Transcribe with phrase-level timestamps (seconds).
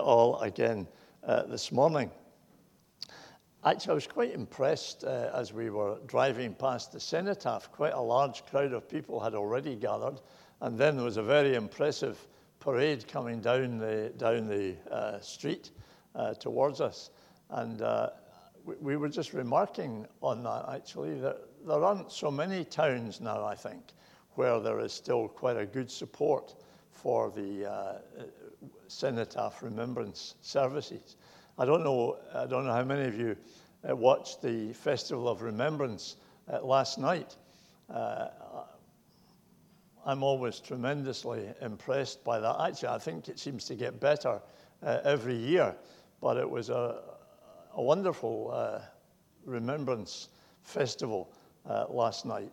[0.00, 0.86] all again
[1.24, 2.10] uh, this morning.
[3.62, 7.70] Actually, I was quite impressed uh, as we were driving past the cenotaph.
[7.70, 10.20] Quite a large crowd of people had already gathered,
[10.62, 12.26] and then there was a very impressive
[12.58, 15.72] parade coming down the, down the uh, street
[16.14, 17.10] uh, towards us.
[17.50, 18.10] And uh,
[18.64, 23.44] we, we, were just remarking on that, actually, that there aren't so many towns now,
[23.44, 23.82] I think,
[24.36, 26.54] where there is still quite a good support
[26.92, 27.98] for the uh,
[28.88, 31.16] cenotaph remembrance services.
[31.58, 33.36] I don't know, I don't know how many of you
[33.88, 36.16] uh, watched the Festival of Remembrance
[36.52, 37.36] uh, last night.
[37.88, 38.28] Uh,
[40.04, 42.56] I'm always tremendously impressed by that.
[42.60, 44.40] Actually, I think it seems to get better
[44.82, 45.74] uh, every year,
[46.20, 47.02] but it was a,
[47.74, 48.80] a wonderful uh,
[49.44, 50.28] remembrance
[50.62, 51.32] festival
[51.68, 52.52] uh, last night.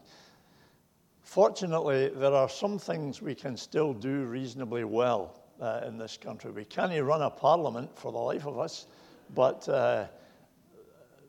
[1.22, 6.52] Fortunately, there are some things we can still do reasonably well uh, in this country.
[6.52, 8.88] We can't run a parliament for the life of us,
[9.34, 10.06] but uh,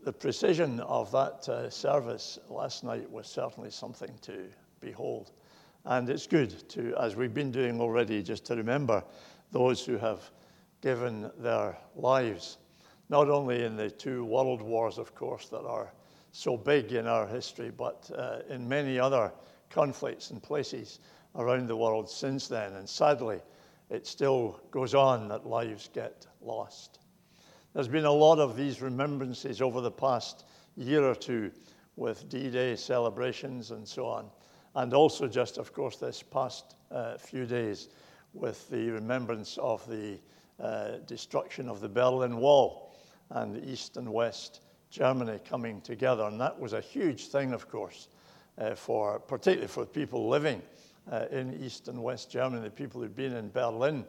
[0.04, 4.46] the precision of that uh, service last night was certainly something to
[4.80, 5.32] behold.
[5.84, 9.02] And it's good to, as we've been doing already, just to remember
[9.52, 10.30] those who have
[10.80, 12.58] given their lives,
[13.08, 15.92] not only in the two world wars, of course, that are
[16.32, 19.32] so big in our history, but uh, in many other
[19.70, 21.00] conflicts and places
[21.36, 22.74] around the world since then.
[22.74, 23.40] And sadly,
[23.90, 27.00] it still goes on that lives get lost.
[27.74, 30.44] There's been a lot of these remembrances over the past
[30.76, 31.50] year or two
[31.96, 34.30] with D Day celebrations and so on.
[34.74, 37.88] And also, just of course, this past uh, few days
[38.34, 40.18] with the remembrance of the
[40.60, 42.94] uh, destruction of the Berlin Wall
[43.30, 46.24] and the East and West Germany coming together.
[46.24, 48.08] And that was a huge thing, of course,
[48.58, 50.62] uh, for particularly for people living
[51.10, 54.04] uh, in East and West Germany, the people who'd been in Berlin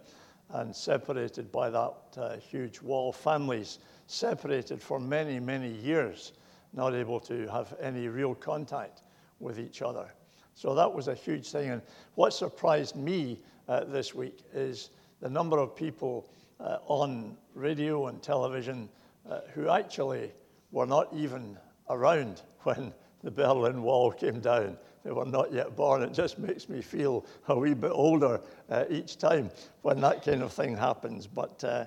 [0.52, 6.34] and separated by that uh, huge wall, families separated for many, many years,
[6.74, 9.04] not able to have any real contact
[9.40, 10.12] with each other.
[10.56, 11.70] So that was a huge thing.
[11.70, 11.82] And
[12.16, 14.90] what surprised me uh, this week is
[15.22, 18.90] the number of people uh, on radio and television
[19.30, 20.32] uh, who actually
[20.72, 21.58] were not even
[21.90, 22.94] around when
[23.24, 24.78] the Berlin Wall came down.
[25.04, 26.02] They were not yet born.
[26.04, 29.50] It just makes me feel a wee bit older uh, each time
[29.82, 31.26] when that kind of thing happens.
[31.28, 31.86] But uh,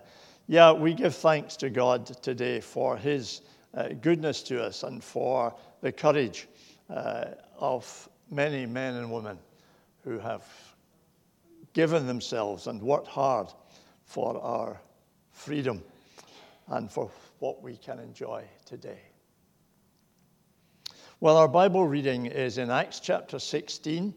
[0.49, 3.43] yeah, we give thanks to God today for His
[3.75, 6.49] uh, goodness to us and for the courage
[6.91, 7.27] uh,
[7.59, 9.39] of many men and women
[10.05, 10.45] who have
[11.73, 13.49] given themselves and worked hard
[14.05, 14.81] for our
[15.31, 15.83] freedom
[16.69, 19.12] and for what we can enjoy today.
[21.23, 24.13] Well, our Bible reading is in Acts chapter 16.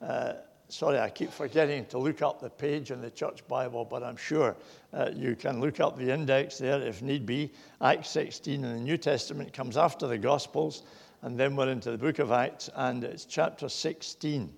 [0.00, 0.32] Uh,
[0.70, 4.16] sorry, I keep forgetting to look up the page in the church Bible, but I'm
[4.16, 4.56] sure
[4.94, 7.52] uh, you can look up the index there if need be.
[7.82, 10.84] Acts 16 in the New Testament comes after the Gospels,
[11.20, 14.50] and then we're into the book of Acts, and it's chapter 16.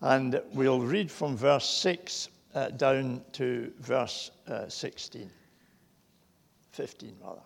[0.00, 5.30] And we'll read from verse 6 uh, down to verse uh, 16,
[6.70, 7.42] 15 rather.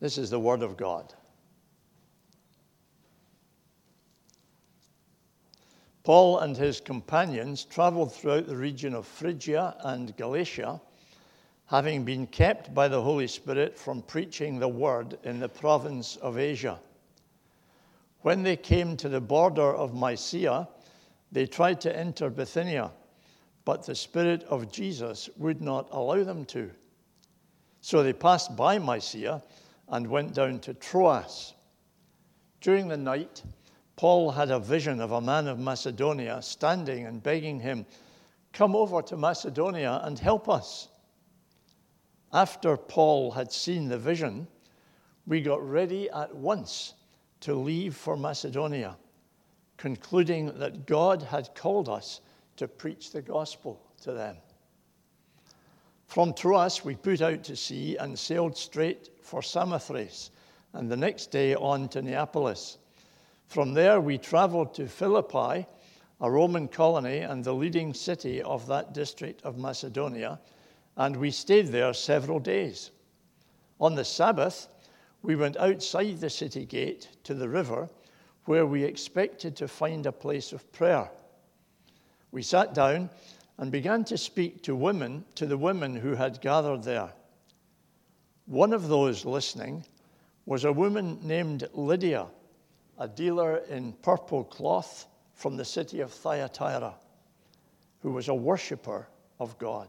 [0.00, 1.12] This is the Word of God.
[6.04, 10.80] Paul and his companions traveled throughout the region of Phrygia and Galatia,
[11.66, 16.38] having been kept by the Holy Spirit from preaching the word in the province of
[16.38, 16.78] Asia.
[18.22, 20.66] When they came to the border of Mysia,
[21.30, 22.90] they tried to enter Bithynia,
[23.66, 26.70] but the Spirit of Jesus would not allow them to.
[27.82, 29.42] So they passed by Mysia
[29.88, 31.54] and went down to Troas.
[32.60, 33.42] During the night,
[33.96, 37.86] Paul had a vision of a man of Macedonia standing and begging him,
[38.52, 40.88] Come over to Macedonia and help us.
[42.32, 44.46] After Paul had seen the vision,
[45.26, 46.94] we got ready at once
[47.40, 48.96] to leave for Macedonia,
[49.76, 52.20] concluding that God had called us
[52.56, 54.36] to preach the gospel to them.
[56.08, 60.30] From Troas, we put out to sea and sailed straight for Samothrace,
[60.72, 62.78] and the next day on to Neapolis.
[63.46, 65.66] From there, we traveled to Philippi,
[66.20, 70.40] a Roman colony and the leading city of that district of Macedonia,
[70.96, 72.90] and we stayed there several days.
[73.78, 74.68] On the Sabbath,
[75.22, 77.86] we went outside the city gate to the river,
[78.46, 81.10] where we expected to find a place of prayer.
[82.32, 83.10] We sat down
[83.58, 87.12] and began to speak to women, to the women who had gathered there.
[88.46, 89.84] One of those listening
[90.46, 92.26] was a woman named Lydia,
[92.98, 96.94] a dealer in purple cloth from the city of Thyatira.
[98.00, 99.08] who was a worshiper
[99.40, 99.88] of God.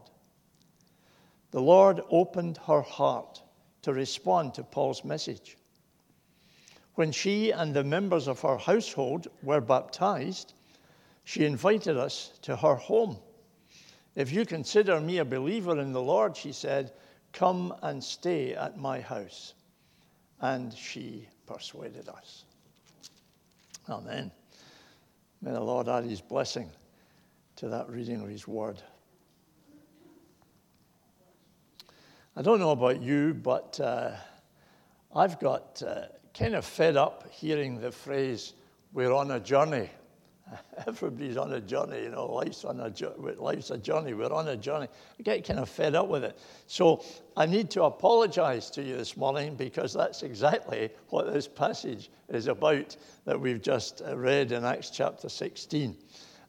[1.50, 3.42] The Lord opened her heart
[3.82, 5.56] to respond to Paul's message.
[6.94, 10.54] When she and the members of her household were baptized,
[11.24, 13.16] she invited us to her home.
[14.16, 16.92] If you consider me a believer in the Lord, she said,
[17.32, 19.54] come and stay at my house.
[20.40, 22.44] And she persuaded us.
[23.88, 24.30] Amen.
[25.42, 26.70] May the Lord add his blessing
[27.56, 28.82] to that reading of his word.
[32.36, 34.12] I don't know about you, but uh,
[35.14, 38.54] I've got uh, kind of fed up hearing the phrase,
[38.92, 39.90] we're on a journey.
[40.86, 42.92] Everybody's on a journey, you know, life's, on a,
[43.38, 44.88] life's a journey, we're on a journey.
[45.18, 46.38] I get kind of fed up with it.
[46.66, 47.04] So
[47.36, 52.46] I need to apologize to you this morning because that's exactly what this passage is
[52.46, 55.96] about that we've just uh, read in Acts chapter 16.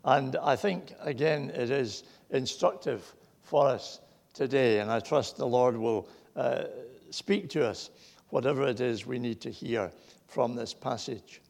[0.03, 3.13] And I think, again, it is instructive
[3.43, 3.99] for us
[4.33, 6.63] today, and I trust the Lord will uh,
[7.09, 7.89] speak to us
[8.29, 9.91] whatever it is we need to hear
[10.27, 11.41] from this passage.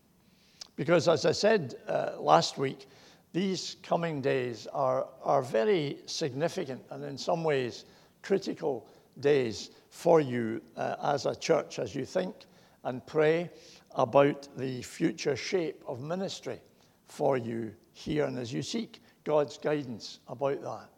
[0.81, 2.87] Because, as I said uh, last week,
[3.33, 7.85] these coming days are, are very significant and, in some ways,
[8.23, 8.87] critical
[9.19, 12.33] days for you uh, as a church as you think
[12.83, 13.51] and pray
[13.93, 16.59] about the future shape of ministry
[17.05, 20.89] for you here and as you seek God's guidance about that.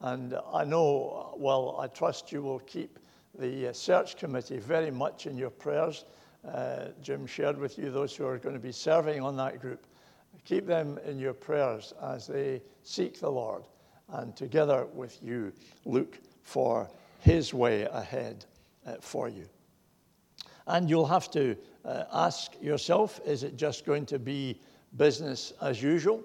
[0.00, 2.98] And I know, well, I trust you will keep
[3.38, 6.06] the uh, search committee very much in your prayers.
[6.46, 9.86] Uh, Jim shared with you those who are going to be serving on that group.
[10.44, 13.62] Keep them in your prayers as they seek the Lord
[14.08, 15.52] and together with you
[15.84, 16.88] look for
[17.20, 18.44] His way ahead
[18.86, 19.46] uh, for you.
[20.66, 24.60] And you'll have to uh, ask yourself is it just going to be
[24.96, 26.22] business as usual,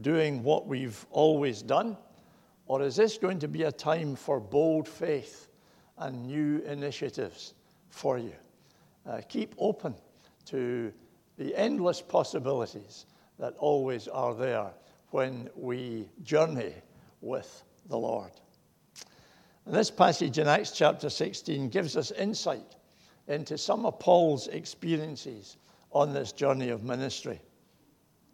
[0.00, 1.96] doing what we've always done?
[2.66, 5.48] Or is this going to be a time for bold faith
[5.96, 7.54] and new initiatives
[7.88, 8.34] for you?
[9.08, 9.94] Uh, keep open
[10.44, 10.92] to
[11.38, 13.06] the endless possibilities
[13.38, 14.70] that always are there
[15.10, 16.74] when we journey
[17.22, 18.30] with the Lord.
[19.64, 22.76] And this passage in Acts chapter 16 gives us insight
[23.28, 25.56] into some of Paul's experiences
[25.92, 27.40] on this journey of ministry.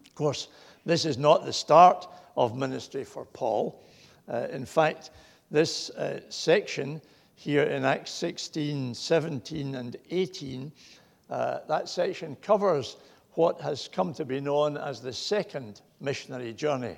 [0.07, 0.49] Of course,
[0.85, 3.81] this is not the start of ministry for Paul.
[4.29, 5.11] Uh, in fact,
[5.53, 7.01] this uh, section
[7.35, 10.73] here in Acts 16, 17, and 18,
[11.31, 12.97] uh, that section covers
[13.33, 16.97] what has come to be known as the second missionary journey,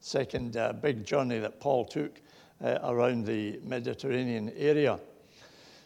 [0.00, 2.20] second uh, big journey that Paul took
[2.62, 4.98] uh, around the Mediterranean area.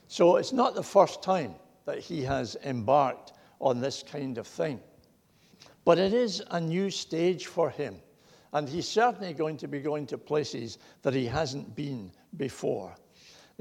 [0.09, 1.55] So it's not the first time
[1.87, 4.81] that he has embarked on this kind of thing,
[5.85, 7.97] but it is a new stage for him.
[8.53, 12.95] And he's certainly going to be going to places that he hasn't been before.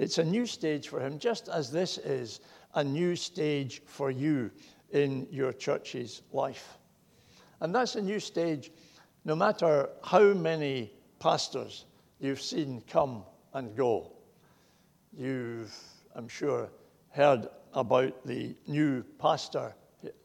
[0.02, 2.40] It's a new stage for him, just as this is
[2.74, 4.50] a new stage for you
[4.90, 6.80] in your church's life.
[7.60, 8.72] And that's a new stage
[9.26, 11.86] no matter how many pastors
[12.20, 14.14] you've seen come and go.
[15.16, 15.72] You've,
[16.16, 16.72] I'm sure,
[17.12, 19.76] heard about the new pastor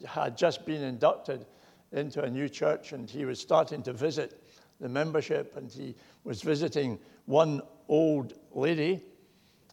[0.09, 1.45] had just been inducted
[1.93, 4.43] into a new church and he was starting to visit
[4.81, 5.95] the membership, and he
[6.25, 9.03] was visiting one old lady.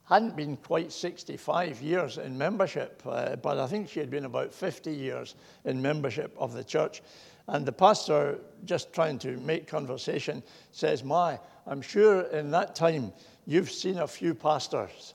[0.05, 4.53] Hadn't been quite 65 years in membership, uh, but I think she had been about
[4.53, 7.01] 50 years in membership of the church.
[7.47, 13.13] And the pastor, just trying to make conversation, says, My, I'm sure in that time
[13.45, 15.13] you've seen a few pastors.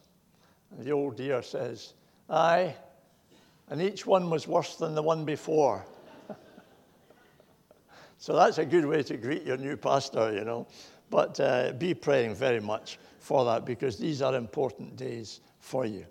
[0.70, 1.92] And the old dear says,
[2.30, 2.74] Aye,
[3.68, 5.84] and each one was worse than the one before.
[8.20, 10.66] So that's a good way to greet your new pastor, you know.
[11.08, 16.06] But uh, be praying very much for that because these are important days for you.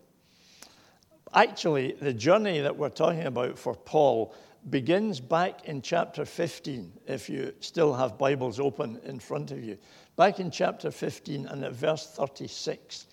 [1.33, 4.35] Actually, the journey that we're talking about for Paul
[4.69, 9.79] begins back in chapter 15, if you still have Bibles open in front of you.
[10.15, 13.07] Back in chapter 15 and at verse 36.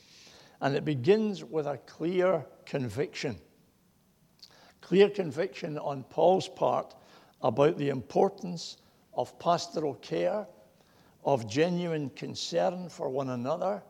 [0.60, 3.38] And it begins with a clear conviction.
[4.82, 6.94] Clear conviction on Paul's part
[7.40, 8.76] about the importance
[9.14, 10.46] of pastoral care,
[11.24, 13.82] of genuine concern for one another,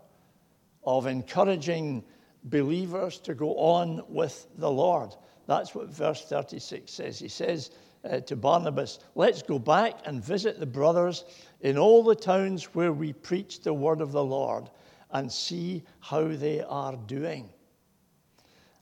[0.85, 2.05] of encouraging
[2.45, 5.15] believers to go on with the Lord.
[5.47, 7.19] That's what verse 36 says.
[7.19, 7.71] He says
[8.09, 11.25] uh, to Barnabas, Let's go back and visit the brothers
[11.61, 14.71] in all the towns where we preach the word of the Lord
[15.11, 17.49] and see how they are doing.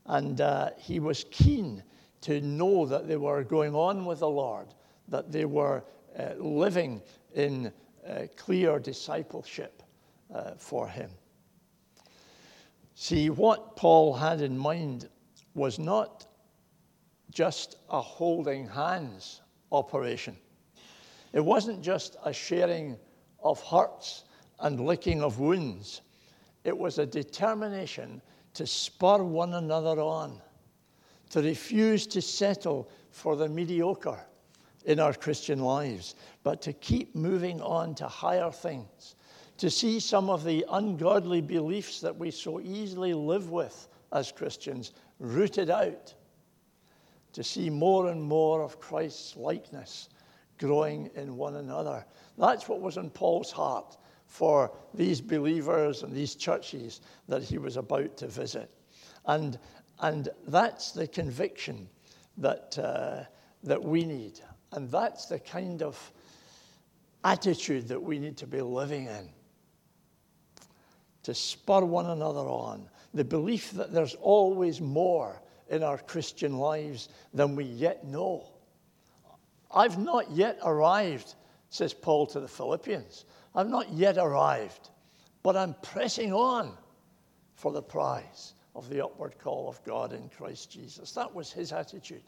[0.06, 1.82] And uh, he was keen
[2.22, 4.68] to know that they were going on with the Lord,
[5.08, 5.84] that they were
[6.18, 7.02] uh, living
[7.34, 7.72] in
[8.06, 9.82] uh, clear discipleship
[10.34, 11.10] uh, for him.
[13.02, 15.08] See, what Paul had in mind
[15.56, 16.24] was not
[17.32, 19.40] just a holding hands
[19.72, 20.36] operation.
[21.32, 22.96] It wasn't just a sharing
[23.42, 24.22] of hearts
[24.60, 26.02] and licking of wounds.
[26.62, 28.22] It was a determination
[28.54, 30.40] to spur one another on,
[31.30, 34.24] to refuse to settle for the mediocre
[34.84, 39.16] in our Christian lives, but to keep moving on to higher things,
[39.58, 44.92] to see some of the ungodly beliefs that we so easily live with as Christians
[45.18, 46.14] rooted out
[47.32, 50.08] to see more and more of Christ's likeness
[50.58, 52.04] growing in one another.
[52.38, 57.76] That's what was in Paul's heart for these believers and these churches that he was
[57.76, 58.70] about to visit.
[59.26, 59.58] And,
[60.00, 61.88] and that's the conviction
[62.38, 63.24] that, uh,
[63.64, 64.40] that we need.
[64.72, 66.12] And that's the kind of
[67.24, 69.28] attitude that we need to be living in.
[71.24, 72.88] To spur one another on.
[73.14, 78.48] The belief that there's always more in our Christian lives than we yet know.
[79.74, 81.34] I've not yet arrived,
[81.70, 83.24] says Paul to the Philippians.
[83.54, 84.90] I've not yet arrived,
[85.42, 86.76] but I'm pressing on
[87.54, 91.12] for the prize of the upward call of God in Christ Jesus.
[91.12, 92.22] That was his attitude.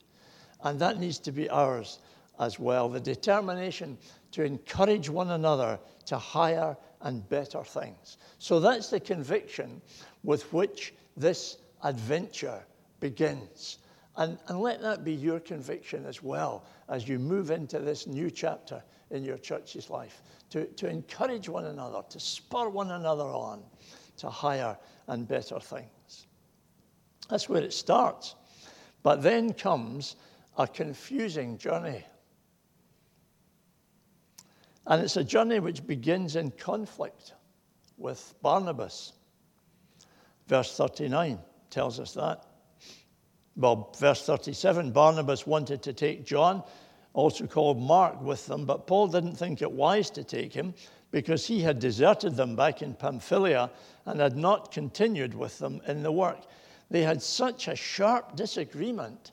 [0.63, 1.99] And that needs to be ours
[2.39, 2.89] as well.
[2.89, 3.99] The determination
[4.33, 8.18] to encourage one another to higher and better things.
[8.38, 9.80] So that's the conviction
[10.25, 12.64] with which this adventure
[12.99, 13.78] begins.
[14.16, 18.30] And, and let that be your conviction as well as you move into this new
[18.30, 23.62] chapter in your church's life to, to encourage one another, to spur one another on
[24.16, 24.76] to higher
[25.08, 26.26] and better things.
[27.28, 28.34] That's where it starts.
[29.02, 30.16] But then comes
[30.56, 32.04] a confusing journey.
[34.87, 37.33] And it's a journey which begins in conflict
[37.97, 39.12] with Barnabas.
[40.47, 41.38] Verse 39
[41.71, 42.45] tells us that.
[43.57, 46.62] Well, verse 37 Barnabas wanted to take John,
[47.12, 50.75] also called Mark, with them, but Paul didn't think it wise to take him
[51.12, 53.71] because he had deserted them back in Pamphylia
[54.05, 56.41] and had not continued with them in the work.
[56.91, 59.31] They had such a sharp disagreement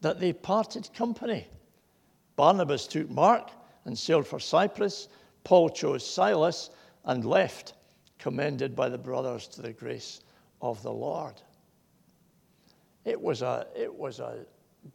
[0.00, 1.46] that they parted company.
[2.34, 3.50] Barnabas took Mark
[3.86, 5.08] and sailed for Cyprus.
[5.44, 6.70] Paul chose Silas
[7.04, 7.74] and left,
[8.18, 10.20] commended by the brothers to the grace
[10.60, 11.40] of the Lord.
[13.04, 14.44] It was a, it was a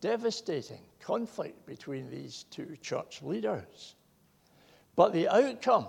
[0.01, 3.95] devastating conflict between these two church leaders.
[4.95, 5.87] But the outcome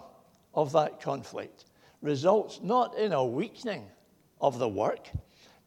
[0.54, 1.66] of that conflict
[2.00, 3.86] results not in a weakening
[4.40, 5.10] of the work,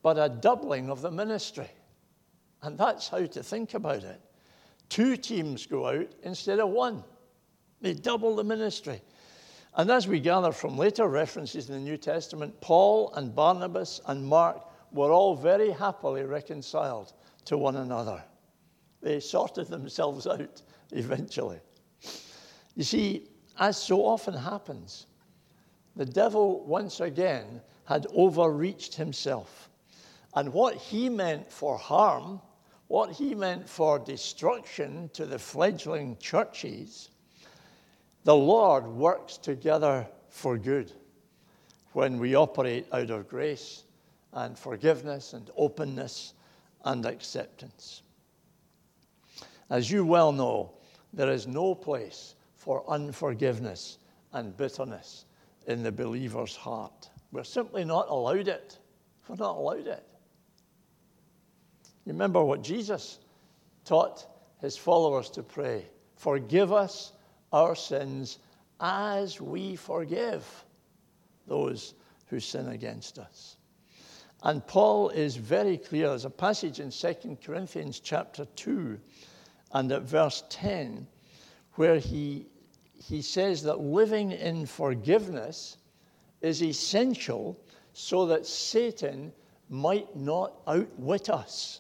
[0.02, 1.70] but a doubling of the ministry.
[2.62, 4.22] And that's how to think about it.
[4.88, 7.04] Two teams go out instead of one,
[7.86, 9.00] they double the ministry.
[9.76, 14.26] And as we gather from later references in the New Testament, Paul and Barnabas and
[14.26, 17.14] Mark were all very happily reconciled
[17.46, 18.24] to one another.
[19.04, 20.64] They sorted themselves out
[20.94, 21.60] eventually.
[22.76, 23.28] You see,
[23.60, 25.06] as so often happens,
[25.96, 29.70] the devil once again had overreached himself.
[30.34, 32.42] And what he meant for harm,
[32.88, 37.12] what he meant for destruction to the fledgling churches,
[38.26, 40.92] the Lord works together for good
[41.94, 43.84] when we operate out of grace
[44.34, 46.34] and forgiveness and openness
[46.84, 48.02] and acceptance.
[49.70, 50.74] As you well know,
[51.14, 54.00] there is no place for unforgiveness
[54.34, 55.26] and bitterness
[55.68, 57.10] in the believer's heart.
[57.32, 58.78] We're simply not allowed it.
[59.28, 60.06] We're not allowed it.
[62.06, 63.20] You remember what Jesus
[63.86, 64.28] taught
[64.62, 67.12] his followers to pray Forgive us
[67.56, 68.40] our sins
[68.82, 70.46] as we forgive
[71.48, 71.94] those
[72.28, 73.56] who sin against us.
[74.44, 76.10] And Paul is very clear.
[76.10, 79.00] There's a passage in 2 Corinthians chapter 2
[79.72, 81.08] and at verse 10
[81.76, 82.46] where he,
[82.94, 85.78] he says that living in forgiveness
[86.42, 87.58] is essential
[87.94, 89.32] so that Satan
[89.70, 91.80] might not outwit us.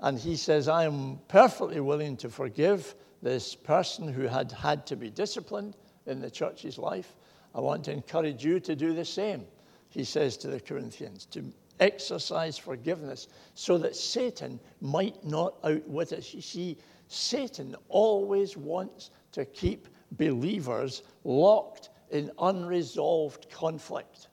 [0.00, 4.96] And he says, I am perfectly willing to forgive this person who had had to
[4.96, 7.14] be disciplined in the church's life.
[7.54, 9.46] I want to encourage you to do the same
[9.90, 11.44] he says to the Corinthians, to
[11.80, 16.32] exercise forgiveness so that Satan might not outwit us.
[16.32, 24.28] You see, Satan always wants to keep believers locked in unresolved conflict.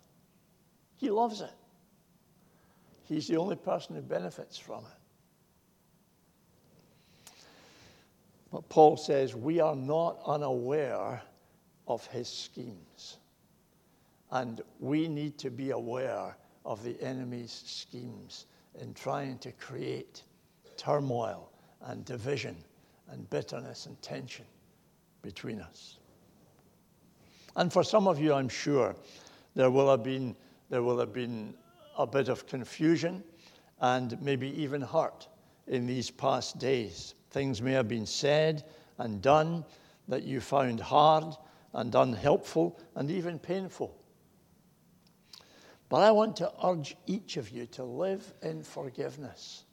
[0.97, 1.53] He loves it.
[3.03, 4.96] He's the only person who benefits from it.
[8.51, 11.21] But Paul says we are not unaware
[11.87, 13.17] of his schemes.
[14.31, 16.35] And we need to be aware
[16.65, 18.45] of the enemy's schemes
[18.79, 20.23] in trying to create
[20.75, 21.49] turmoil
[21.81, 22.55] and division
[23.09, 24.45] and bitterness and tension
[25.21, 25.97] between us.
[27.55, 28.95] And for some of you, I'm sure,
[29.55, 30.35] there will have been,
[30.69, 31.53] there will have been
[31.97, 33.23] a bit of confusion
[33.79, 35.27] and maybe even hurt
[35.67, 37.15] in these past days.
[37.37, 38.63] Things may have been said
[38.97, 39.63] and done
[40.07, 41.35] that you found hard
[41.71, 43.95] and unhelpful and even painful.
[45.87, 49.65] But I want to urge each of you to live in forgiveness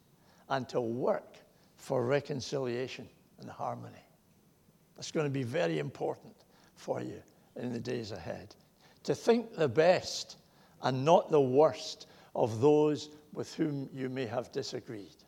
[0.51, 1.39] and to work
[1.79, 3.09] for reconciliation
[3.41, 4.05] and harmony.
[4.95, 6.35] That's going to be very important
[6.75, 7.23] for you
[7.57, 8.55] in the days ahead.
[9.05, 10.37] To think the best
[10.83, 15.24] and not the worst of those with whom you may have disagreed.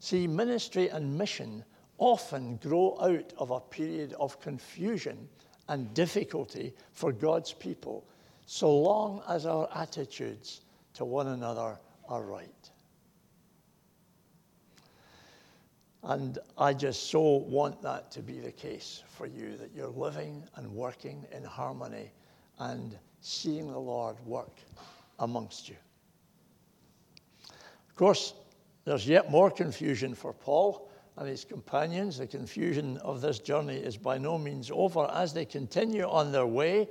[0.00, 1.62] See, ministry and mission
[1.98, 5.28] often grow out of a period of confusion
[5.68, 8.08] and difficulty for God's people,
[8.46, 10.62] so long as our attitudes
[10.94, 11.78] to one another
[12.08, 12.70] are right.
[16.02, 20.42] And I just so want that to be the case for you, that you're living
[20.56, 22.10] and working in harmony
[22.58, 24.56] and seeing the Lord work
[25.18, 25.76] amongst you.
[27.90, 28.32] Of course,
[28.90, 32.18] there's yet more confusion for Paul and his companions.
[32.18, 35.08] The confusion of this journey is by no means over.
[35.14, 36.88] As they continue on their way,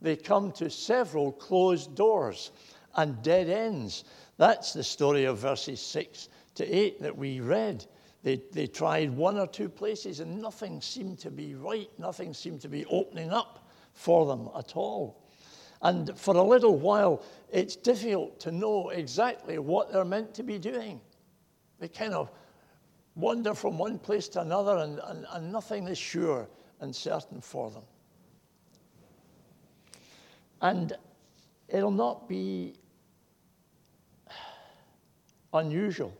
[0.00, 2.52] they come to several closed doors
[2.94, 4.04] and dead ends.
[4.38, 7.84] That's the story of verses 6 to 8 that we read.
[8.22, 12.62] They, they tried one or two places and nothing seemed to be right, nothing seemed
[12.62, 15.22] to be opening up for them at all.
[15.82, 20.58] And for a little while, it's difficult to know exactly what they're meant to be
[20.58, 20.98] doing.
[21.82, 22.30] They kind of
[23.16, 26.48] wander from one place to another, and, and, and nothing is sure
[26.78, 27.82] and certain for them.
[30.60, 30.92] And
[31.66, 32.74] it'll not be
[35.52, 36.16] unusual.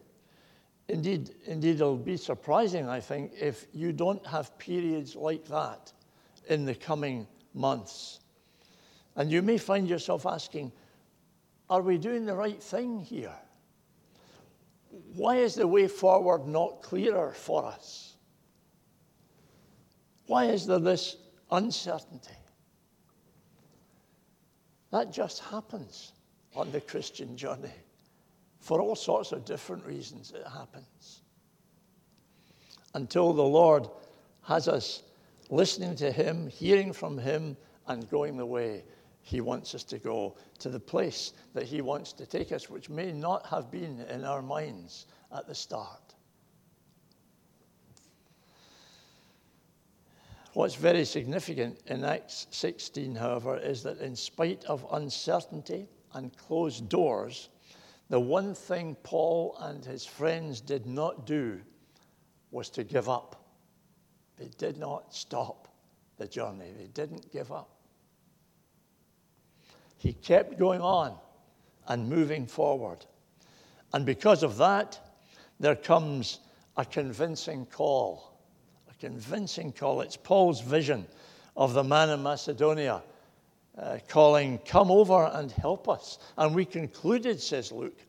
[0.89, 5.93] Indeed, indeed, it'll be surprising, I think, if you don't have periods like that
[6.49, 8.19] in the coming months.
[9.15, 10.73] And you may find yourself asking,
[11.71, 13.37] are we doing the right thing here?
[15.15, 18.17] Why is the way forward not clearer for us?
[20.27, 21.17] Why is there this
[21.51, 22.37] uncertainty?
[24.91, 26.13] That just happens
[26.55, 27.73] on the Christian journey.
[28.61, 31.23] For all sorts of different reasons, it happens.
[32.95, 33.89] Until the Lord
[34.43, 35.03] has us
[35.49, 37.57] listening to Him, hearing from Him,
[37.89, 38.85] and going the way
[39.23, 42.91] he wants us to go to the place that He wants to take us, which
[42.91, 46.15] may not have been in our minds at the start.
[50.55, 56.91] What's very significant in Acts 16, however, is that in spite of uncertainty and closed
[56.91, 57.49] doors,
[58.11, 61.61] the one thing Paul and his friends did not do
[62.51, 63.47] was to give up.
[64.37, 65.69] They did not stop
[66.19, 67.82] the journey, they didn't give up.
[70.03, 71.17] He kept going on
[71.87, 73.07] and moving forward.
[73.93, 74.99] And because of that,
[75.61, 76.41] there comes
[76.77, 78.37] a convincing call.
[78.91, 80.01] A convincing call.
[80.01, 81.07] It's Paul's vision
[81.57, 83.01] of the man in Macedonia
[83.79, 86.19] uh, calling, Come over and help us.
[86.37, 88.01] And we concluded, says Luke,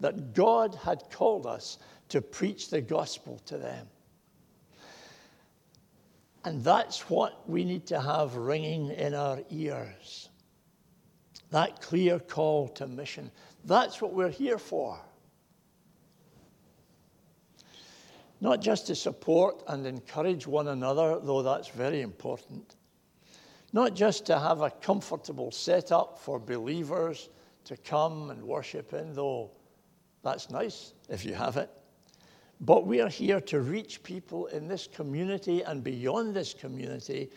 [0.00, 1.78] that God had called us
[2.08, 3.86] to preach the gospel to them.
[6.44, 10.28] And that's what we need to have ringing in our ears
[11.56, 13.30] that clear call to mission.
[13.64, 15.00] That's what we're here for.
[18.42, 22.76] Not just to support and encourage one another, though that's very important.
[23.72, 27.30] Not just to have a comfortable setup for believers
[27.64, 29.50] to come and worship in, though
[30.22, 31.70] that's nice if you have it.
[32.60, 37.30] But we are here to reach people in this community and beyond this community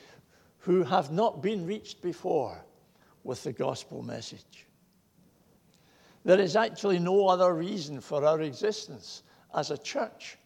[0.58, 2.62] who have not been reached before
[3.24, 4.66] with the gospel message.
[6.26, 9.24] There is actually no other reason for our existence
[9.56, 10.38] as a church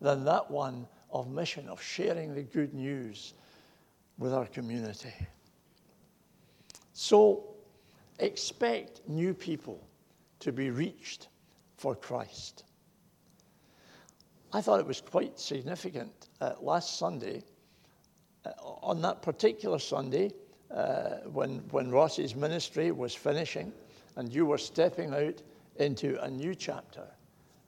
[0.00, 3.34] than that one of mission, of sharing the good news
[4.18, 5.14] with our community.
[6.92, 7.54] So
[8.18, 9.86] expect new people
[10.40, 11.28] to be reached
[11.76, 12.64] for Christ.
[14.52, 17.44] I thought it was quite significant uh, last Sunday.
[18.44, 18.50] Uh,
[18.82, 20.32] on that particular Sunday,
[20.74, 23.72] uh, when, when Ross's ministry was finishing
[24.16, 25.42] and you were stepping out
[25.76, 27.06] into a new chapter,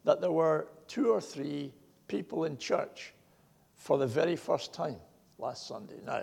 [0.05, 1.73] that there were two or three
[2.09, 3.15] people in church
[3.75, 4.97] for the very first time
[5.39, 5.99] last Sunday.
[6.05, 6.23] Now,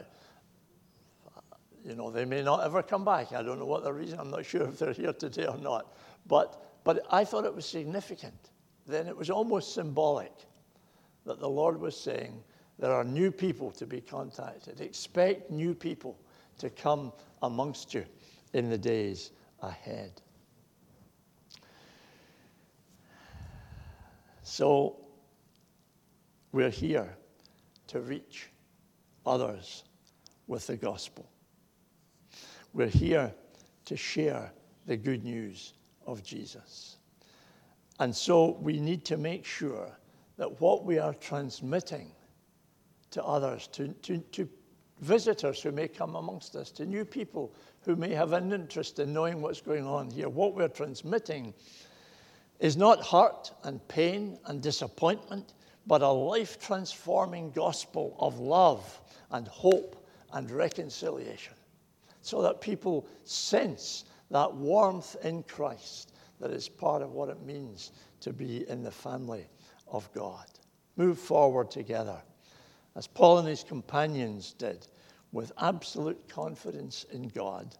[1.83, 3.31] you know, they may not ever come back.
[3.33, 4.19] I don't know what the reason.
[4.19, 5.93] I'm not sure if they're here today or not.
[6.27, 8.51] But, but I thought it was significant.
[8.85, 10.33] Then it was almost symbolic
[11.25, 12.41] that the Lord was saying,
[12.77, 14.79] there are new people to be contacted.
[14.79, 16.17] Expect new people
[16.59, 18.05] to come amongst you
[18.53, 20.21] in the days ahead.
[24.43, 24.97] So,
[26.51, 27.15] we're here
[27.87, 28.49] to reach
[29.25, 29.83] others
[30.47, 31.29] with the gospel.
[32.73, 33.33] We're here
[33.85, 34.51] to share
[34.85, 35.73] the good news
[36.05, 36.97] of Jesus.
[37.99, 39.91] And so we need to make sure
[40.37, 42.11] that what we are transmitting
[43.11, 44.49] to others, to, to, to
[45.01, 49.13] visitors who may come amongst us, to new people who may have an interest in
[49.13, 51.53] knowing what's going on here, what we're transmitting
[52.59, 55.53] is not hurt and pain and disappointment,
[55.87, 61.53] but a life transforming gospel of love and hope and reconciliation
[62.21, 67.91] so that people sense that warmth in Christ that is part of what it means
[68.21, 69.47] to be in the family
[69.87, 70.45] of God.
[70.95, 72.21] Move forward together,
[72.95, 74.87] as Paul and his companions did,
[75.31, 77.75] with absolute confidence in God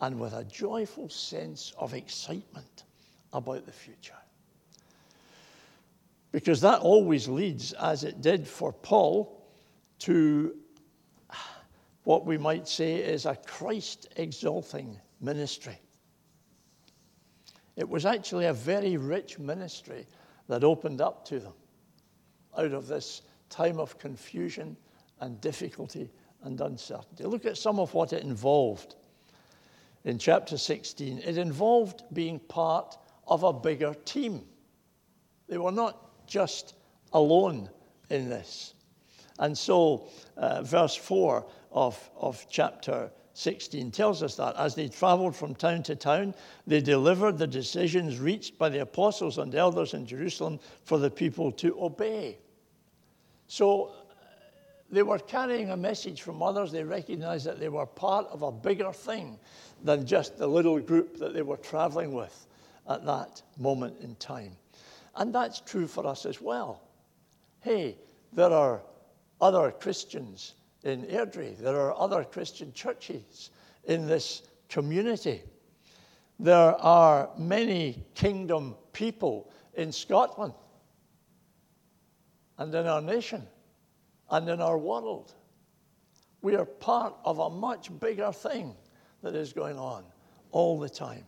[0.00, 2.84] and with a joyful sense of excitement
[3.32, 4.14] about the future.
[6.32, 9.40] Because that always leads, as it did for Paul,
[10.00, 10.54] to
[12.02, 15.78] what we might say is a Christ exalting ministry.
[17.76, 20.06] It was actually a very rich ministry
[20.48, 21.54] that opened up to them
[22.56, 23.22] out of this
[23.54, 24.76] time of confusion
[25.20, 26.10] and difficulty
[26.42, 27.24] and uncertainty.
[27.24, 28.96] Look at some of what it involved.
[30.04, 34.42] In chapter 16, it involved being part of a bigger team.
[35.48, 36.74] They were not just
[37.12, 37.70] alone
[38.10, 38.74] in this.
[39.38, 44.56] And so, uh, verse 4 of, of chapter 16 tells us that.
[44.56, 46.34] As they traveled from town to town,
[46.66, 51.52] they delivered the decisions reached by the apostles and elders in Jerusalem for the people
[51.52, 52.38] to obey.
[53.54, 53.90] So uh,
[54.90, 56.72] they were carrying a message from others.
[56.72, 59.38] They recognized that they were part of a bigger thing
[59.84, 62.48] than just the little group that they were traveling with
[62.88, 64.56] at that moment in time.
[65.14, 66.82] And that's true for us as well.
[67.60, 67.96] Hey,
[68.32, 68.82] there are
[69.40, 71.56] other Christians in Airdrie.
[71.56, 73.50] There are other Christian churches
[73.84, 75.42] in this community.
[76.40, 80.54] There are many kingdom people in Scotland
[82.58, 83.46] and in our nation
[84.30, 85.32] and in our world.
[86.42, 88.74] We are part of a much bigger thing
[89.22, 90.04] that is going on
[90.50, 91.24] all the time.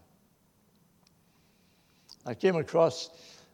[2.24, 3.10] I came across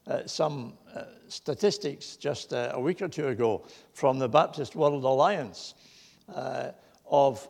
[0.06, 5.04] uh, some uh, statistics just uh, a week or two ago from the Baptist World
[5.04, 5.74] Alliance
[6.34, 6.70] uh,
[7.06, 7.48] of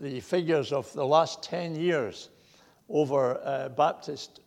[0.00, 2.28] the figures of the last 10 years
[2.88, 4.40] over uh, Baptist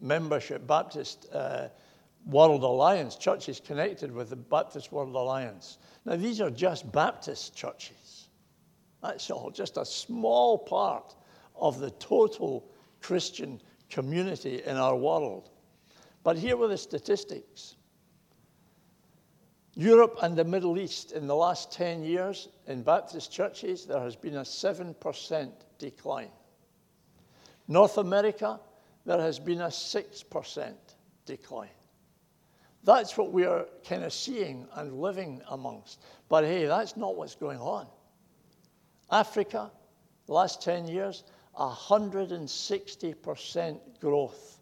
[0.00, 1.68] membership, Baptist uh,
[2.26, 5.78] World Alliance, churches connected with the Baptist World Alliance.
[6.04, 8.28] Now, these are just Baptist churches.
[9.02, 11.14] That's all, just a small part
[11.54, 13.60] of the total Christian
[13.90, 15.50] community in our world.
[16.22, 17.76] But here were the statistics
[19.76, 24.14] Europe and the Middle East, in the last 10 years, in Baptist churches, there has
[24.14, 26.30] been a 7% decline.
[27.66, 28.60] North America,
[29.04, 30.74] there has been a 6%
[31.26, 31.68] decline.
[32.84, 36.00] That's what we are kind of seeing and living amongst.
[36.28, 37.88] But hey, that's not what's going on.
[39.10, 39.72] Africa,
[40.26, 41.24] the last 10 years,
[41.58, 44.60] 160% growth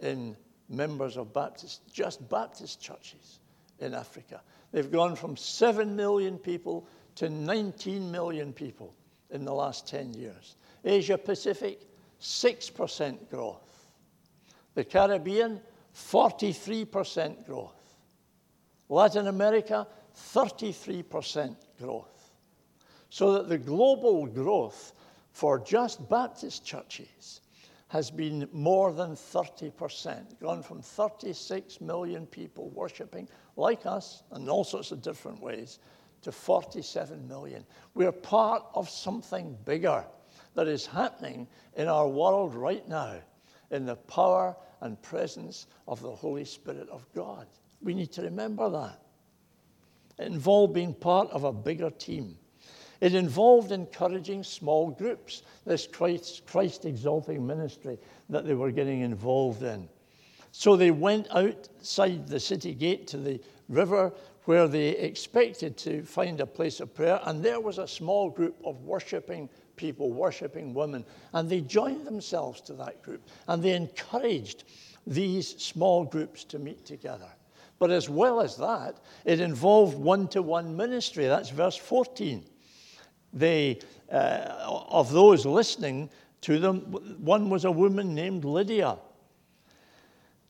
[0.00, 0.36] in
[0.68, 3.40] members of Baptist, just Baptist churches
[3.78, 4.42] in Africa.
[4.72, 8.92] They've gone from 7 million people to 19 million people
[9.30, 10.56] in the last 10 years.
[10.84, 11.80] Asia Pacific,
[12.20, 13.86] 6% growth.
[14.74, 15.60] The Caribbean,
[15.98, 17.74] 43% growth.
[18.88, 22.30] Latin America, 33% growth.
[23.10, 24.92] So that the global growth
[25.32, 27.40] for just Baptist churches
[27.88, 34.64] has been more than 30%, gone from 36 million people worshiping like us in all
[34.64, 35.78] sorts of different ways
[36.22, 37.64] to 47 million.
[37.94, 40.04] We're part of something bigger
[40.54, 43.16] that is happening in our world right now
[43.70, 47.46] in the power and presence of the Holy Spirit of God.
[47.82, 49.00] We need to remember that.
[50.18, 52.36] It involved being part of a bigger team.
[53.00, 59.88] It involved encouraging small groups, this Christ, exalting ministry that they were getting involved in.
[60.50, 64.12] So they went outside the city gate to the river
[64.46, 68.56] where they expected to find a place of prayer, and there was a small group
[68.64, 74.64] of worshipping people, worshipping women, and they joined themselves to that group and they encouraged
[75.06, 77.30] these small groups to meet together.
[77.78, 81.26] But as well as that, it involved one to one ministry.
[81.26, 82.44] That's verse 14.
[83.32, 83.78] They,
[84.12, 86.10] uh, of those listening
[86.42, 86.80] to them,
[87.20, 88.98] one was a woman named Lydia.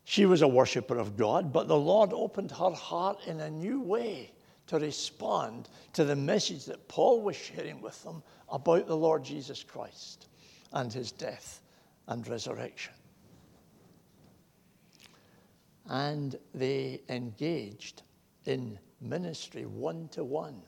[0.04, 3.80] She was a worshiper of God, but the Lord opened her heart in a new
[3.80, 4.32] way
[4.68, 9.62] to respond to the message that Paul was sharing with them about the Lord Jesus
[9.62, 10.28] Christ
[10.72, 11.60] and his death
[12.06, 12.94] and resurrection.
[15.88, 18.02] And they engaged
[18.44, 20.62] in ministry one to one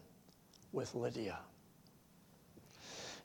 [0.72, 1.38] with Lydia.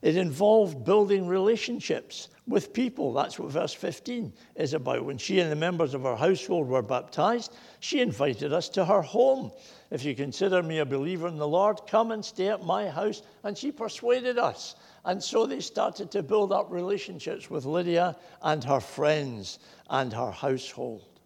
[0.06, 3.12] It involved building relationships with people.
[3.12, 5.04] That's what verse 15 is about.
[5.04, 9.02] When she and the members of her household were baptized, she invited us to her
[9.02, 9.50] home.
[9.90, 13.22] If you consider me a believer in the Lord, come and stay at my house.
[13.42, 14.76] And she persuaded us.
[15.04, 19.58] And so they started to build up relationships with Lydia and her friends
[19.90, 21.18] and her household.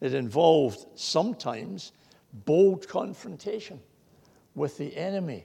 [0.00, 1.92] It involved sometimes
[2.46, 3.80] bold confrontation
[4.54, 5.44] with the enemy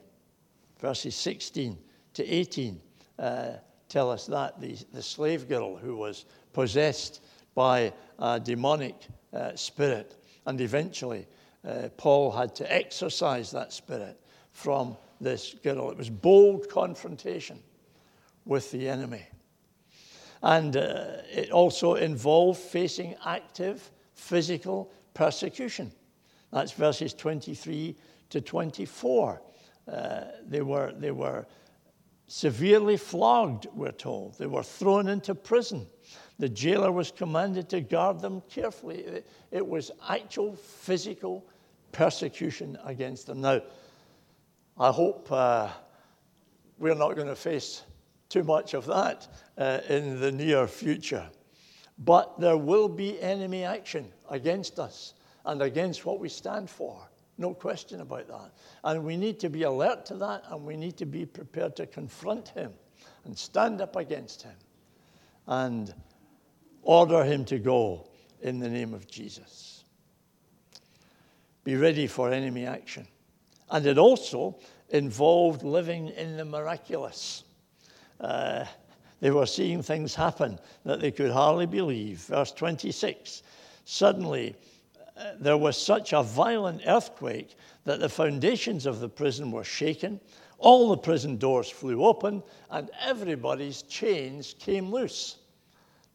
[0.79, 1.77] verses 16
[2.19, 2.82] to 18
[3.17, 3.51] uh,
[3.88, 4.60] tell us that.
[4.60, 7.21] The, the slave girl who was possessed
[7.55, 8.95] by a demonic
[9.34, 11.27] uh, spirit, and eventually
[11.65, 14.19] uh, Paul had to exorcise that spirit
[14.51, 15.91] from this girl.
[15.91, 17.60] It was bold confrontation
[18.45, 19.25] with the enemy.
[20.43, 25.91] And uh, it also involved facing active physical persecution.
[26.51, 27.95] That's verses 23
[28.32, 29.41] to 24.
[29.88, 31.45] Uh, they, were, they were
[32.29, 34.37] severely flogged, we're told.
[34.37, 35.87] They were thrown into prison.
[36.37, 39.23] The jailer was commanded to guard them carefully.
[39.51, 41.43] It, was actual physical
[41.91, 43.41] persecution against them.
[43.41, 43.61] Now,
[44.77, 45.69] I hope uh,
[46.77, 47.81] we're not going to face
[48.29, 51.27] too much of that uh, in the near future.
[51.97, 55.15] But there will be enemy action against us
[55.45, 57.08] and against what we stand for.
[57.39, 58.52] No question about that.
[58.84, 61.88] And we need to be alert to that and we need to be prepared to
[61.88, 62.73] confront him
[63.23, 64.56] and stand up against him
[65.47, 65.93] and
[66.82, 68.10] order him to go
[68.41, 69.86] in the name of Jesus.
[71.63, 73.08] Be ready for enemy action.
[73.69, 77.45] And it also involved living in the miraculous.
[78.19, 78.65] Uh,
[79.21, 82.19] they were seeing things happen that they could hardly believe.
[82.19, 83.43] Verse 26
[83.86, 84.56] Suddenly,
[85.39, 87.55] there was such a violent earthquake
[87.86, 90.19] that the foundations of the prison were shaken,
[90.58, 95.38] all the prison doors flew open, and everybody's chains came loose.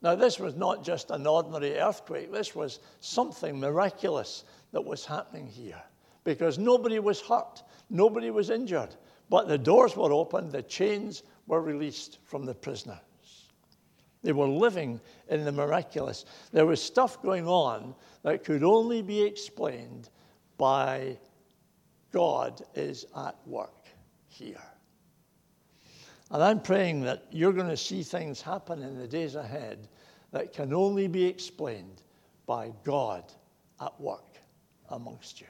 [0.03, 5.47] Now, this was not just an ordinary earthquake, this was something miraculous that was happening
[5.47, 5.83] here
[6.25, 8.95] because nobody was hurt, nobody was injured,
[9.31, 13.01] but the doors were open, the chains were released from the prisoner.
[14.25, 16.25] They were living in the miraculous.
[16.51, 20.09] There was stuff going on that could only be explained
[20.57, 21.19] by
[22.11, 23.87] God is at work
[24.27, 24.63] here.
[26.31, 29.89] And I'm praying that you're going to see things happen in the days ahead
[30.33, 32.03] that can only be explained
[32.47, 33.31] by God
[33.81, 34.39] at work
[34.89, 35.47] amongst you.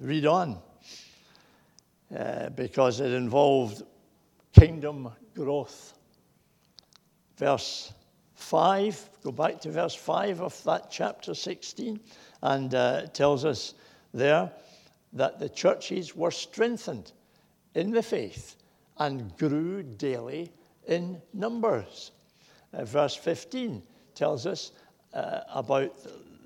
[0.00, 0.60] Read on
[2.14, 3.82] uh, because it involved
[4.52, 5.94] kingdom growth.
[7.36, 7.92] Verse
[8.34, 12.00] 5, go back to verse 5 of that chapter 16,
[12.42, 13.74] and uh, tells us
[14.12, 14.52] there
[15.12, 17.12] that the churches were strengthened
[17.74, 18.56] in the faith
[18.98, 20.52] and grew daily
[20.86, 22.12] in numbers.
[22.72, 23.82] Uh, verse 15
[24.14, 24.72] tells us
[25.14, 25.92] uh, about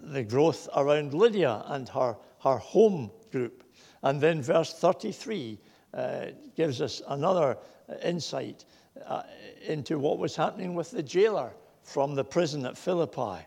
[0.02, 3.64] the growth around Lydia and her, her home group.
[4.02, 5.58] And then verse 33
[5.92, 7.58] uh, gives us another
[8.02, 8.64] insight
[9.06, 9.22] uh,
[9.66, 13.44] into what was happening with the jailer from the prison at Philippi.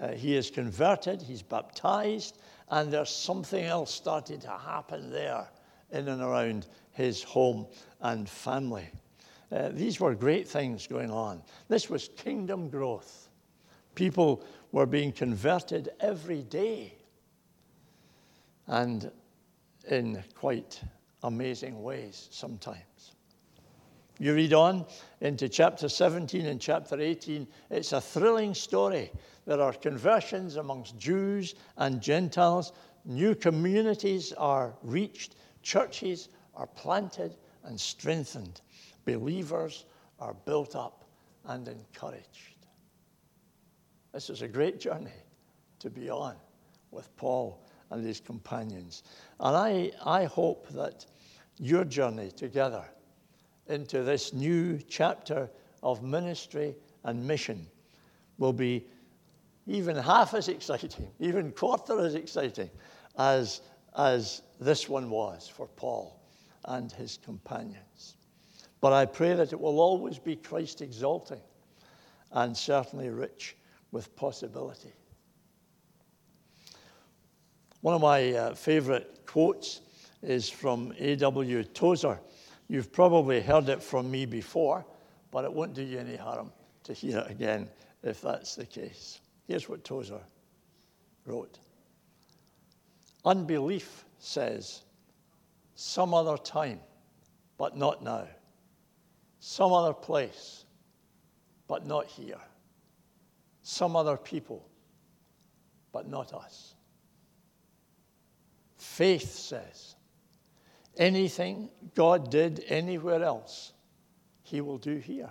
[0.00, 2.38] Uh, he is converted, he's baptized,
[2.70, 5.46] and there's something else starting to happen there
[5.90, 7.66] in and around his home
[8.00, 8.88] and family.
[9.50, 11.42] Uh, these were great things going on.
[11.68, 13.28] This was kingdom growth.
[13.94, 16.94] People were being converted every day.
[18.66, 19.10] And
[19.84, 20.80] in quite
[21.22, 23.12] amazing ways sometimes.
[24.18, 24.86] You read on
[25.20, 29.10] into chapter 17 and chapter 18, it's a thrilling story.
[29.46, 32.72] There are conversions amongst Jews and Gentiles,
[33.04, 38.60] new communities are reached, churches are planted and strengthened,
[39.04, 39.86] believers
[40.20, 41.04] are built up
[41.46, 42.66] and encouraged.
[44.12, 45.10] This is a great journey
[45.80, 46.36] to be on
[46.90, 47.58] with Paul
[47.92, 49.02] and his companions.
[49.38, 51.06] And I, I hope that
[51.58, 52.84] your journey together
[53.68, 55.48] into this new chapter
[55.82, 56.74] of ministry
[57.04, 57.66] and mission
[58.38, 58.86] will be
[59.66, 62.70] even half as exciting, even quarter as exciting
[63.18, 63.60] as,
[63.96, 66.18] as this one was for Paul
[66.64, 68.16] and his companions.
[68.80, 71.40] But I pray that it will always be Christ exalting
[72.32, 73.56] and certainly rich
[73.92, 74.92] with possibility.
[77.82, 79.80] One of my uh, favorite quotes
[80.22, 81.64] is from A.W.
[81.64, 82.20] Tozer.
[82.68, 84.86] You've probably heard it from me before,
[85.32, 86.52] but it won't do you any harm
[86.84, 87.68] to hear it again
[88.04, 89.20] if that's the case.
[89.48, 90.20] Here's what Tozer
[91.26, 91.58] wrote
[93.24, 94.82] Unbelief says,
[95.74, 96.78] some other time,
[97.58, 98.28] but not now.
[99.40, 100.66] Some other place,
[101.66, 102.40] but not here.
[103.62, 104.68] Some other people,
[105.90, 106.74] but not us.
[108.82, 109.94] Faith says,
[110.96, 113.72] anything God did anywhere else,
[114.42, 115.30] He will do here.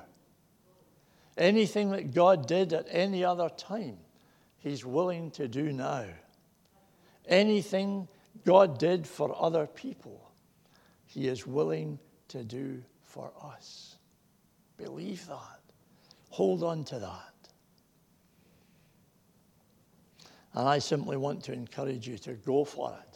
[1.37, 3.97] Anything that God did at any other time,
[4.57, 6.05] He's willing to do now.
[7.27, 8.07] Anything
[8.45, 10.31] God did for other people,
[11.05, 13.97] He is willing to do for us.
[14.77, 15.59] Believe that.
[16.29, 17.49] Hold on to that.
[20.53, 23.10] And I simply want to encourage you to go for it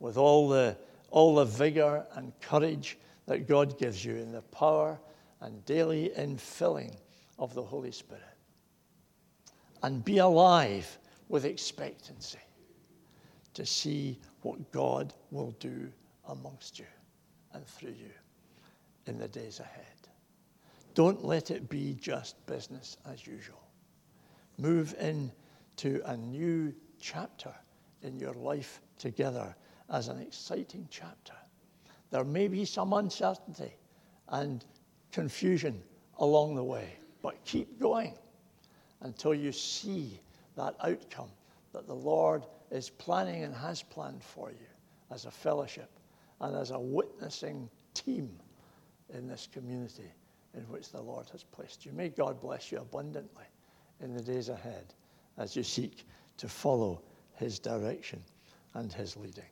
[0.00, 0.76] with all the,
[1.10, 4.98] all the vigor and courage that God gives you in the power
[5.40, 6.94] and daily infilling
[7.38, 8.22] of the Holy Spirit.
[9.82, 12.38] And be alive with expectancy
[13.54, 15.90] to see what God will do
[16.28, 16.86] amongst you
[17.52, 18.10] and through you
[19.06, 19.84] in the days ahead.
[20.94, 23.62] Don't let it be just business as usual.
[24.58, 27.54] Move into a new chapter
[28.02, 29.54] in your life together
[29.90, 31.34] as an exciting chapter.
[32.10, 33.72] There may be some uncertainty
[34.28, 34.64] and
[35.12, 35.82] confusion
[36.18, 38.14] along the way, but keep going
[39.00, 40.20] until you see
[40.56, 41.30] that outcome
[41.72, 44.66] that the Lord is planning and has planned for you
[45.10, 45.90] as a fellowship
[46.40, 48.30] and as a witnessing team
[49.14, 50.10] in this community
[50.54, 51.92] in which the Lord has placed you.
[51.92, 53.44] May God bless you abundantly
[54.00, 54.94] in the days ahead
[55.36, 56.06] as you seek
[56.38, 57.02] to follow
[57.34, 58.22] his direction
[58.74, 59.44] and his leading.